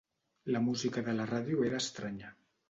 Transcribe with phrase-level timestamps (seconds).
[0.55, 2.35] La música de la ràdio era estranya.